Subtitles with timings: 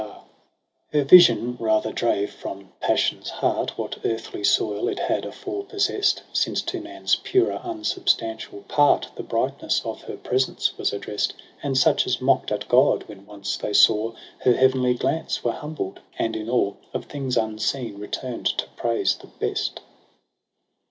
[0.01, 0.09] MARCH
[0.91, 5.63] 77 6 Her vision rather drave from passion's heart What earthly soil it had afore
[5.63, 11.77] possest; Since to man's purer unsubstantial part The brightness of her presence was addrest: And
[11.77, 16.35] such as mock'd at God, when once they saw Her heavenly glance, were humbl'd, and
[16.35, 19.81] in awe Of things unseen, return'd to praise the Best.